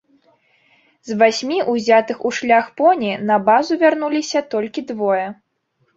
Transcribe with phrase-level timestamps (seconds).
[1.09, 5.25] З васьмі узятых у шлях поні на базу вярнуліся толькі двое.